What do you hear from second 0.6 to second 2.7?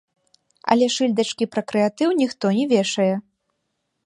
Але шыльдачкі пра крэатыў ніхто не